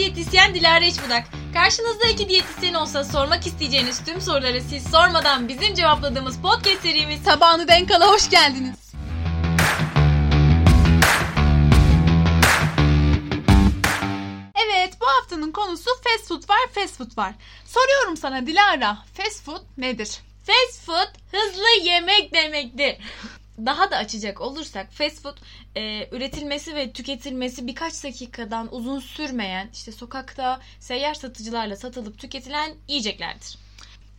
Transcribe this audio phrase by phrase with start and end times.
[0.00, 1.24] Diyetisyen Dilara İçbudak.
[1.54, 7.68] Karşınızda iki diyetisyen olsa sormak isteyeceğiniz tüm soruları siz sormadan bizim cevapladığımız podcast serimiz Tabağını
[7.68, 8.92] denk ala hoş geldiniz.
[14.54, 17.34] Evet bu haftanın konusu fast food var fast food var.
[17.64, 20.18] Soruyorum sana Dilara fast food nedir?
[20.46, 22.96] Fast food hızlı yemek demektir.
[23.66, 25.36] Daha da açacak olursak fast food
[25.76, 33.58] e, üretilmesi ve tüketilmesi birkaç dakikadan uzun sürmeyen işte sokakta seyyar satıcılarla satılıp tüketilen yiyeceklerdir.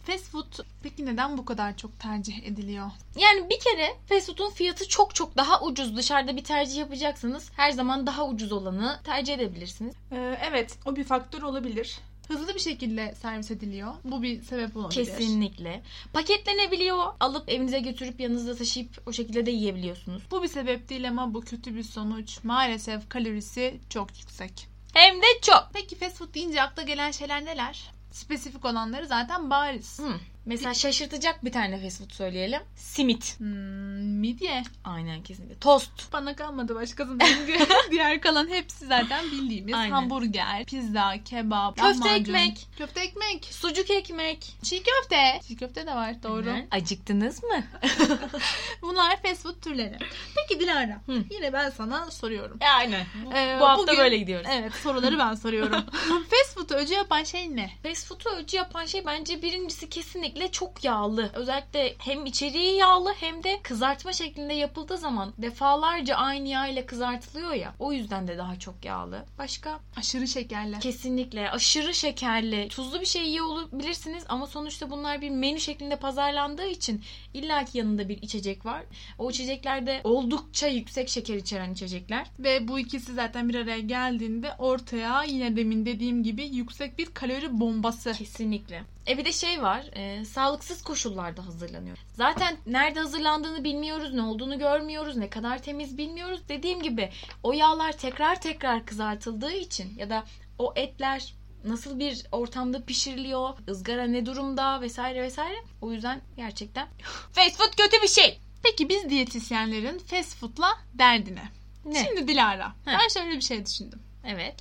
[0.04, 2.92] Fast food peki neden bu kadar çok tercih ediliyor?
[3.20, 5.98] Yani bir kere fast food'un fiyatı çok çok daha ucuz.
[5.98, 9.96] Dışarıda bir tercih yapacaksanız her zaman daha ucuz olanı tercih edebilirsiniz.
[10.12, 12.00] Ee, evet o bir faktör olabilir.
[12.32, 13.94] Hızlı bir şekilde servis ediliyor.
[14.04, 15.06] Bu bir sebep olabilir.
[15.06, 15.84] Kesinlikle.
[16.14, 17.06] Paketlenebiliyor.
[17.20, 20.24] Alıp evinize götürüp yanınızda taşıyıp o şekilde de yiyebiliyorsunuz.
[20.32, 22.44] Bu bir sebep değil ama bu kötü bir sonuç.
[22.44, 24.68] Maalesef kalorisi çok yüksek.
[24.94, 25.70] Hem de çok.
[25.74, 27.92] Peki fast food deyince akla gelen şeyler neler?
[28.12, 30.00] Spesifik olanları zaten bariz.
[30.00, 30.16] Hmm.
[30.46, 32.62] Mesela şaşırtacak bir tane fast food söyleyelim.
[32.76, 33.40] Simit.
[33.40, 34.64] Hmm, midye.
[34.84, 35.60] Aynen kesinlikle.
[35.60, 36.14] Tost.
[36.14, 37.20] Bana kalmadı başkasının.
[37.92, 39.92] Diğer kalan hepsi zaten bildiğimiz Aynen.
[39.92, 42.14] hamburger, pizza, kebap, Köfte lahmacun.
[42.34, 42.68] ekmek.
[42.78, 43.46] Köfte ekmek.
[43.46, 44.56] Sucuk ekmek.
[44.64, 45.40] Çiğ köfte.
[45.48, 46.50] Çiğ köfte de var doğru.
[46.50, 46.68] Aynen.
[46.72, 47.64] Acıktınız mı?
[48.82, 49.98] Bunlar fast food türleri.
[50.36, 51.24] Peki Dilara Hı.
[51.32, 52.58] yine ben sana soruyorum.
[52.76, 53.06] Aynen.
[53.26, 54.48] Bu, Ee, bu hafta bugün- böyle gidiyoruz.
[54.52, 55.86] Evet soruları ben soruyorum.
[56.30, 57.72] fast food'u öcü yapan şey ne?
[57.84, 61.30] Fast food'u öcü yapan şey bence birincisi kesinlikle çok yağlı.
[61.34, 67.52] Özellikle hem içeriği yağlı hem de kızartma şeklinde yapıldığı zaman defalarca aynı yağ ile kızartılıyor
[67.54, 67.74] ya.
[67.80, 69.26] O yüzden de daha çok yağlı.
[69.40, 69.80] Başka?
[69.98, 70.80] Aşırı şekerli.
[70.80, 76.68] Kesinlikle aşırı şekerli, tuzlu bir şey yiyor olabilirsiniz ama sonuçta bunlar bir menü şeklinde pazarlandığı
[76.68, 77.04] için
[77.34, 78.82] illaki yanında bir içecek var.
[79.18, 80.02] O içecekler de
[80.52, 82.28] oldukça yüksek şeker içeren içecekler.
[82.40, 87.60] Ve bu ikisi zaten bir araya geldiğinde ortaya yine demin dediğim gibi yüksek bir kalori
[87.60, 88.14] bombası.
[88.14, 88.84] Kesinlikle.
[89.08, 91.98] E bir de şey var, e, sağlıksız koşullarda hazırlanıyor.
[92.14, 96.42] Zaten nerede hazırlandığını bilmiyoruz, ne olduğunu görmüyoruz, ne kadar temiz bilmiyoruz.
[96.50, 97.10] Dediğim gibi
[97.44, 100.24] o yağlar tekrar tekrar kızartıldığı için ya da
[100.60, 101.34] o etler
[101.66, 105.64] nasıl bir ortamda pişiriliyor, ızgara ne durumda vesaire vesaire.
[105.82, 106.88] O yüzden gerçekten
[107.32, 108.40] fast food kötü bir şey.
[108.64, 111.44] Peki biz diyetisyenlerin fast food'la derdine.
[111.86, 112.04] Ne?
[112.06, 114.00] Şimdi Dilara ben şöyle bir şey düşündüm.
[114.26, 114.56] Evet.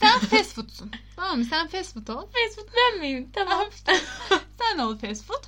[0.00, 0.90] Sen fast food'sun.
[1.16, 1.44] tamam mı?
[1.44, 2.20] Sen fast food ol.
[2.26, 3.30] Fast food ben miyim?
[3.32, 3.64] Tamam.
[4.58, 5.44] Sen ol fast food.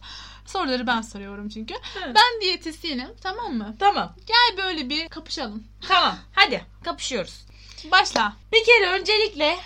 [0.47, 1.75] Soruları ben soruyorum çünkü.
[2.05, 2.17] Evet.
[2.17, 3.77] Ben diyetisyenim tamam mı?
[3.79, 4.15] tamam.
[4.27, 5.65] Gel böyle bir kapışalım.
[5.89, 6.19] Tamam.
[6.33, 7.47] Hadi kapışıyoruz.
[7.91, 8.37] Başla.
[8.53, 9.59] Bir kere öncelikle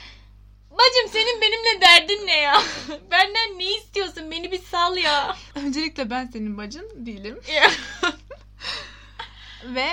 [0.71, 2.63] Bacım senin benimle derdin ne ya?
[3.11, 4.31] Benden ne istiyorsun?
[4.31, 5.37] Beni bir sal ya.
[5.55, 7.41] Öncelikle ben senin bacın değilim.
[9.65, 9.87] Ve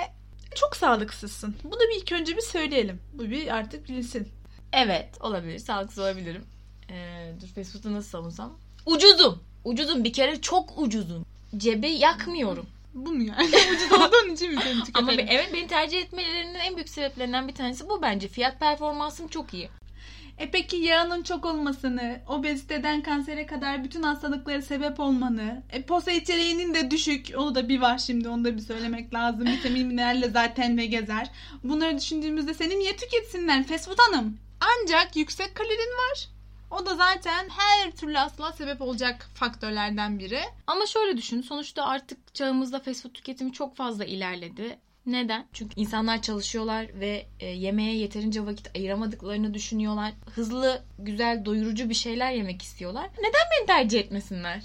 [0.56, 1.56] çok sağlıksızsın.
[1.64, 3.02] Bunu bir ilk önce bir söyleyelim.
[3.14, 4.28] Bu bir artık bilinsin.
[4.74, 5.60] evet olabilir.
[5.60, 6.46] Sağlıksız olabilirim.
[6.90, 8.58] Ee, dur food'u nasıl savunsam?
[8.86, 9.44] Ucuzum.
[9.64, 11.26] Ucuzum bir kere çok ucuzum.
[11.58, 12.66] Cebi yakmıyorum.
[12.94, 13.48] Bu mu yani?
[13.74, 17.56] Ucuz olduğun için mi seni Ama be- evet beni tercih etmelerinin en büyük sebeplerinden bir
[17.56, 18.28] tanesi bu bence.
[18.28, 19.70] Fiyat performansım çok iyi.
[20.38, 26.74] E peki yağının çok olmasını, obeziteden kansere kadar bütün hastalıklara sebep olmanı, e posa içeriğinin
[26.74, 29.48] de düşük, onu da bir var şimdi, onu da bir söylemek lazım.
[29.48, 31.32] Vitamin mineralle zaten ve gezer.
[31.64, 34.38] Bunları düşündüğümüzde seni niye tüketsinler fast hanım?
[34.60, 36.28] Ancak yüksek kalorin var.
[36.72, 40.42] O da zaten her türlü hastalığa sebep olacak faktörlerden biri.
[40.68, 41.42] Ama şöyle düşün.
[41.42, 44.80] Sonuçta artık çağımızda fast food tüketimi çok fazla ilerledi.
[45.08, 45.46] Neden?
[45.54, 50.14] Çünkü insanlar çalışıyorlar ve e, yemeğe yeterince vakit ayıramadıklarını düşünüyorlar.
[50.36, 53.10] Hızlı, güzel, doyurucu bir şeyler yemek istiyorlar.
[53.18, 54.64] Neden beni tercih etmesinler?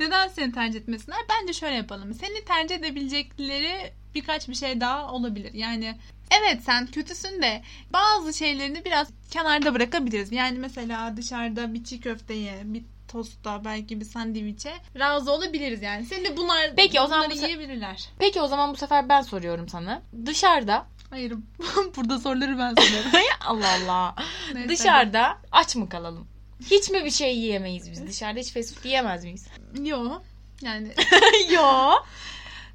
[0.00, 1.18] Neden seni tercih etmesinler?
[1.30, 2.14] Bence şöyle yapalım.
[2.14, 5.54] Seni tercih edebilecekleri birkaç bir şey daha olabilir.
[5.54, 5.94] Yani
[6.40, 10.32] evet sen kötüsün de bazı şeylerini biraz kenarda bırakabiliriz.
[10.32, 12.82] Yani mesela dışarıda bir çiğ köfteye, bir
[13.12, 16.04] tosta, belki bir sandviçe razı olabiliriz yani.
[16.06, 18.08] Seni de bunlar Peki, o zaman bu se- yiyebilirler.
[18.18, 20.02] Peki o zaman bu sefer ben soruyorum sana.
[20.26, 21.34] Dışarıda, Hayır
[21.96, 23.10] burada soruları ben soruyorum.
[23.46, 24.14] Allah Allah.
[24.54, 26.28] Neyse, Dışarıda aç mı kalalım?
[26.70, 28.06] Hiç mi bir şey yiyemeyiz biz?
[28.06, 29.46] Dışarıda hiç fast food yiyemez miyiz?
[29.82, 30.20] Yo.
[30.62, 30.88] Yani
[31.50, 31.90] Yo.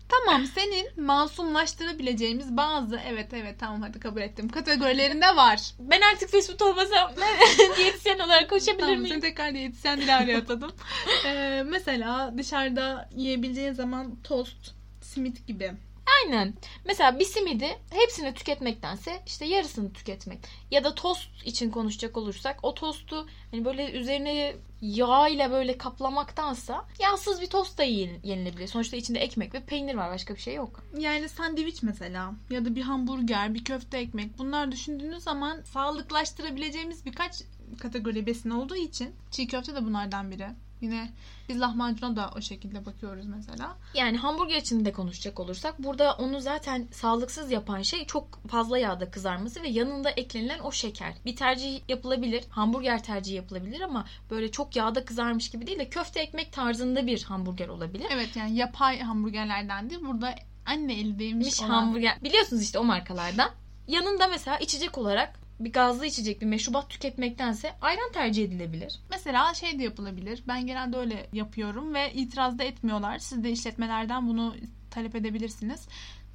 [0.09, 5.59] Tamam senin masumlaştırabileceğimiz bazı evet evet tamam hadi kabul ettim kategorilerinde var.
[5.79, 7.11] Ben artık fast food olmasam
[7.77, 9.07] diyetisyen olarak koşabilir Tamam miyim?
[9.09, 10.71] seni tekrar diyetisyen Dilara'ya atadım.
[11.25, 14.71] Ee, mesela dışarıda yiyebileceğin zaman tost,
[15.01, 15.71] simit gibi.
[16.17, 16.53] Aynen.
[16.85, 20.39] Mesela bir simidi hepsini tüketmektense işte yarısını tüketmek.
[20.71, 26.85] Ya da tost için konuşacak olursak o tostu hani böyle üzerine yağ ile böyle kaplamaktansa
[26.99, 28.67] yağsız bir tost da yenilebilir.
[28.67, 30.11] Sonuçta içinde ekmek ve peynir var.
[30.11, 30.83] Başka bir şey yok.
[30.97, 34.37] Yani sandviç mesela ya da bir hamburger, bir köfte ekmek.
[34.37, 37.41] Bunlar düşündüğünüz zaman sağlıklaştırabileceğimiz birkaç
[37.79, 40.47] kategori besin olduğu için çiğ köfte de bunlardan biri.
[40.81, 41.09] Yine
[41.49, 43.77] biz lahmacuna da o şekilde bakıyoruz mesela.
[43.93, 49.11] Yani hamburger için de konuşacak olursak burada onu zaten sağlıksız yapan şey çok fazla yağda
[49.11, 51.13] kızarması ve yanında eklenilen o şeker.
[51.25, 52.43] Bir tercih yapılabilir.
[52.49, 57.23] Hamburger tercihi yapılabilir ama böyle çok yağda kızarmış gibi değil de köfte ekmek tarzında bir
[57.23, 58.07] hamburger olabilir.
[58.09, 60.01] Evet yani yapay hamburgerlerden değil.
[60.01, 60.35] Burada
[60.65, 61.69] anne eli değmiş olan.
[61.69, 62.17] hamburger.
[62.23, 63.49] Biliyorsunuz işte o markalardan.
[63.87, 68.99] Yanında mesela içecek olarak bir gazlı içecek, bir meşrubat tüketmektense ayran tercih edilebilir.
[69.09, 70.43] Mesela şey de yapılabilir.
[70.47, 73.19] Ben genelde öyle yapıyorum ve itiraz da etmiyorlar.
[73.19, 74.55] Siz de işletmelerden bunu
[74.91, 75.87] talep edebilirsiniz.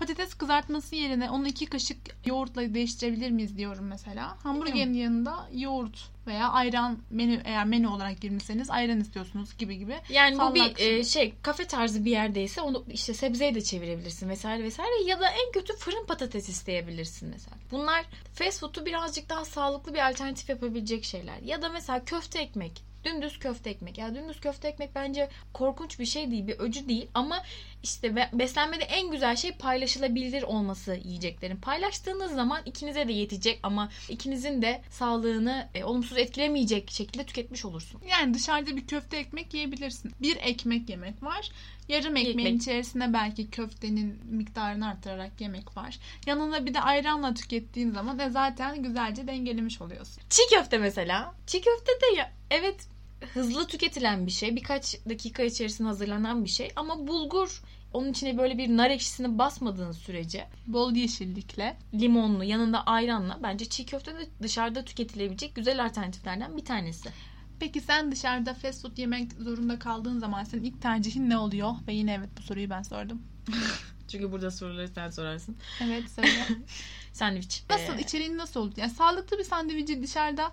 [0.02, 4.36] Patates kızartması yerine onu iki kaşık yoğurtla değiştirebilir miyiz diyorum mesela.
[4.42, 9.96] Hamburgerin yanında yoğurt veya ayran menü eğer menü olarak girmişseniz ayran istiyorsunuz gibi gibi.
[10.08, 14.62] Yani bu bir e, şey kafe tarzı bir yerdeyse onu işte sebzeye de çevirebilirsin vesaire
[14.62, 17.56] vesaire ya da en kötü fırın patates isteyebilirsin mesela.
[17.70, 21.38] Bunlar fast food'u birazcık daha sağlıklı bir alternatif yapabilecek şeyler.
[21.42, 23.98] Ya da mesela köfte ekmek Dümdüz köfte ekmek.
[23.98, 27.08] Ya dümdüz köfte ekmek bence korkunç bir şey değil, bir öcü değil.
[27.14, 27.42] Ama
[27.82, 31.56] işte beslenmede en güzel şey paylaşılabilir olması yiyeceklerin.
[31.56, 38.00] Paylaştığınız zaman ikinize de yetecek ama ikinizin de sağlığını e, olumsuz etkilemeyecek şekilde tüketmiş olursun.
[38.10, 40.12] Yani dışarıda bir köfte ekmek yiyebilirsin.
[40.22, 41.50] Bir ekmek yemek var.
[41.88, 42.62] Yarım ekmeğin ekmek.
[42.62, 45.98] içerisine belki köftenin miktarını artırarak yemek var.
[46.26, 50.22] Yanında bir de ayranla tükettiğin zaman e zaten güzelce dengelemiş oluyorsun.
[50.30, 51.34] Çiğ köfte mesela.
[51.46, 52.86] Çiğ köfte de ya evet
[53.34, 54.56] hızlı tüketilen bir şey.
[54.56, 56.70] Birkaç dakika içerisinde hazırlanan bir şey.
[56.76, 63.38] Ama bulgur onun içine böyle bir nar ekşisini basmadığın sürece bol yeşillikle limonlu yanında ayranla
[63.42, 67.08] bence çiğ köfte de dışarıda tüketilebilecek güzel alternatiflerden bir tanesi.
[67.60, 71.72] Peki sen dışarıda fast food yemek zorunda kaldığın zaman senin ilk tercihin ne oluyor?
[71.88, 73.22] Ve yine evet bu soruyu ben sordum.
[74.08, 75.56] Çünkü burada soruları sen sorarsın.
[75.82, 76.30] Evet söyle.
[77.12, 77.62] Sandviç.
[77.70, 77.98] Nasıl?
[77.98, 78.00] Ee...
[78.00, 78.72] içeriğin nasıl olur?
[78.76, 80.52] Yani sağlıklı bir sandviçi dışarıda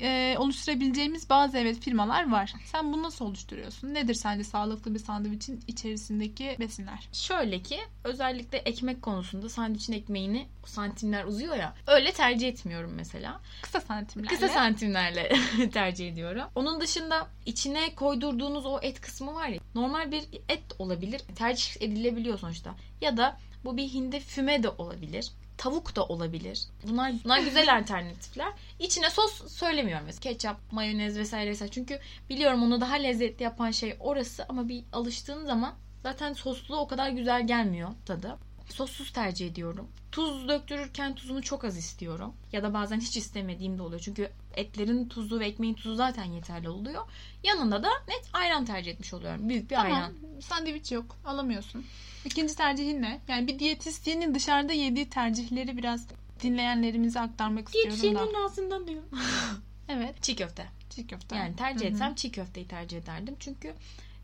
[0.00, 2.52] e, oluşturabileceğimiz bazı evet firmalar var.
[2.64, 3.94] Sen bunu nasıl oluşturuyorsun?
[3.94, 7.08] Nedir sence sağlıklı bir sandviçin içerisindeki besinler?
[7.12, 13.40] Şöyle ki özellikle ekmek konusunda sandviçin ekmeğini santimler uzuyor ya öyle tercih etmiyorum mesela.
[13.62, 14.34] Kısa santimlerle.
[14.34, 15.32] Kısa santimlerle
[15.72, 16.42] tercih ediyorum.
[16.54, 21.22] Onun dışında içine koydurduğunuz o et kısmı var ya normal bir et olabilir.
[21.36, 22.74] Tercih edilebiliyor sonuçta.
[23.00, 26.64] Ya da bu bir hindi füme de olabilir tavuk da olabilir.
[26.86, 28.52] Bunlar bunlar güzel alternatifler.
[28.78, 30.20] İçine sos söylemiyorum mesela.
[30.20, 31.72] Ketçap, mayonez vesaire vesaire.
[31.72, 31.98] Çünkü
[32.30, 37.10] biliyorum onu daha lezzetli yapan şey orası ama bir alıştığın zaman zaten soslu o kadar
[37.10, 38.38] güzel gelmiyor tadı.
[38.72, 39.88] Sossuz tercih ediyorum.
[40.12, 42.34] Tuz döktürürken tuzumu çok az istiyorum.
[42.52, 44.00] Ya da bazen hiç istemediğim de oluyor.
[44.00, 47.02] Çünkü etlerin tuzu ve ekmeğin tuzu zaten yeterli oluyor.
[47.44, 49.48] Yanında da net ayran tercih etmiş oluyorum.
[49.48, 50.12] Büyük bir tamam, ayran.
[50.40, 51.16] Sandviç yok.
[51.24, 51.84] Alamıyorsun.
[52.24, 53.20] İkinci tercihin ne?
[53.28, 56.06] Yani bir diyetisyenin dışarıda yediği tercihleri biraz
[56.42, 58.02] dinleyenlerimize aktarmak istiyorum da.
[58.02, 59.02] Diyetisyenin ağzından diyor.
[59.88, 60.22] evet.
[60.22, 60.66] Çiğ köfte.
[60.90, 61.36] Çiğ köfte.
[61.36, 61.92] Yani tercih Hı-hı.
[61.92, 63.36] etsem çiğ köfteyi tercih ederdim.
[63.40, 63.74] Çünkü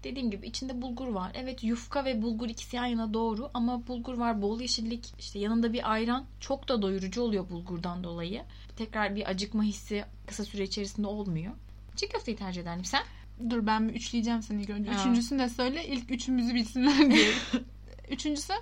[0.04, 1.32] dediğim gibi içinde bulgur var.
[1.34, 5.72] Evet yufka ve bulgur ikisi yan yana doğru ama bulgur var, bol yeşillik, işte yanında
[5.72, 8.42] bir ayran çok da doyurucu oluyor bulgurdan dolayı.
[8.76, 11.52] Tekrar bir acıkma hissi kısa süre içerisinde olmuyor.
[11.96, 12.84] Çiğ köfteyi tercih ederdim.
[12.84, 13.02] Sen?
[13.50, 14.90] Dur ben bir üçleyeceğim seni ilk önce.
[14.90, 15.86] Üçüncüsünü de söyle.
[15.86, 17.28] ilk üçümüzü bilsinler diye.
[18.10, 18.52] Üçüncüsü?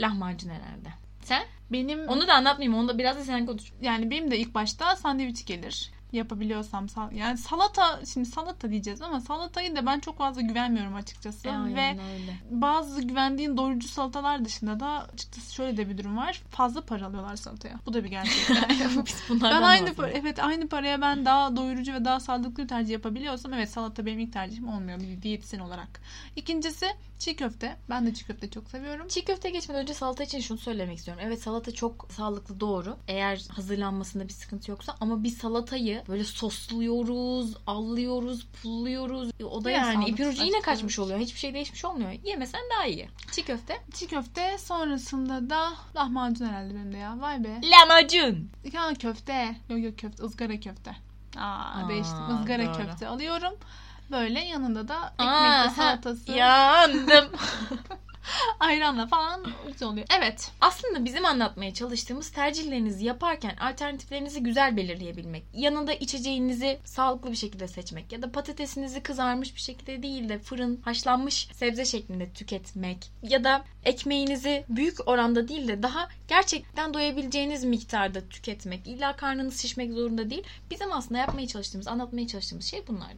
[0.00, 0.88] Lahmacun herhalde.
[1.22, 1.42] Sen?
[1.72, 2.08] Benim...
[2.08, 2.78] Onu da anlatmayayım.
[2.78, 3.72] Onu da biraz da sen konuş.
[3.82, 9.20] Yani benim de ilk başta sandviç gelir yapabiliyorsam sal yani salata şimdi salata diyeceğiz ama
[9.20, 12.36] salatayı da ben çok fazla güvenmiyorum açıkçası Aynen ve öyle.
[12.50, 16.42] bazı güvendiğin doyurucu salatalar dışında da açıkçası şöyle de bir durum var.
[16.50, 17.74] Fazla para alıyorlar salataya.
[17.86, 18.32] Bu da bir gerçek.
[19.42, 23.52] Ben aynı para, evet aynı paraya ben daha doyurucu ve daha sağlıklı bir tercih yapabiliyorsam
[23.52, 26.00] evet salata benim ilk tercihim olmuyor bir diyetisyen olarak.
[26.36, 26.86] İkincisi
[27.22, 30.58] çiğ köfte ben de çiğ köfte çok seviyorum çiğ köfte geçmeden önce salata için şunu
[30.58, 36.02] söylemek istiyorum evet salata çok sağlıklı doğru eğer hazırlanmasında bir sıkıntı yoksa ama bir salatayı
[36.08, 39.30] böyle sosluyoruz, allıyoruz, pulluyoruz.
[39.44, 41.18] O da yani ipin ucu yine kaçmış oluyor.
[41.18, 42.12] Hiçbir şey değişmiş olmuyor.
[42.24, 43.08] Yemesen daha iyi.
[43.32, 43.82] Çiğ köfte.
[43.92, 47.20] Çiğ köfte sonrasında da lahmacun herhalde benim de ya.
[47.20, 47.60] Vay be.
[47.70, 48.50] Lahmacun.
[48.72, 49.56] Ya köfte.
[49.68, 50.22] Yok yok köfte.
[50.22, 50.96] ızgara köfte.
[51.36, 52.38] Aa, Aa değiştim.
[52.40, 52.76] Izgara doğru.
[52.76, 53.54] köfte alıyorum.
[54.12, 56.32] Böyle yanında da ekmekli salatası.
[56.32, 57.24] Yandım.
[58.60, 59.52] ayranla falan
[59.82, 60.06] oluyor.
[60.18, 60.50] Evet.
[60.60, 65.44] Aslında bizim anlatmaya çalıştığımız tercihlerinizi yaparken alternatiflerinizi güzel belirleyebilmek.
[65.54, 70.80] Yanında içeceğinizi sağlıklı bir şekilde seçmek ya da patatesinizi kızarmış bir şekilde değil de fırın
[70.84, 78.28] haşlanmış sebze şeklinde tüketmek ya da ekmeğinizi büyük oranda değil de daha gerçekten doyabileceğiniz miktarda
[78.28, 78.86] tüketmek.
[78.86, 80.42] İlla karnınız şişmek zorunda değil.
[80.70, 83.08] Bizim aslında yapmaya çalıştığımız, anlatmaya çalıştığımız şey bunlar.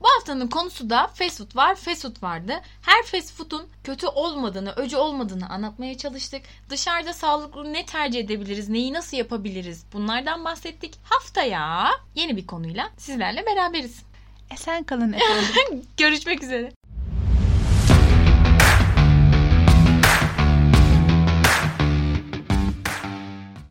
[0.00, 2.52] Bu haftanın konusu da fast food var, fast food vardı.
[2.82, 4.06] Her fast food'un kötü
[4.48, 6.42] olmadığını, öcü olmadığını anlatmaya çalıştık.
[6.70, 10.94] Dışarıda sağlıklı ne tercih edebiliriz, neyi nasıl yapabiliriz bunlardan bahsettik.
[11.04, 14.02] Haftaya yeni bir konuyla sizlerle beraberiz.
[14.50, 15.82] Esen kalın efendim.
[15.96, 16.72] Görüşmek üzere.